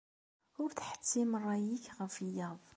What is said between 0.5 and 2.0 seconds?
Ur ttḥettim ṛṛay-nnek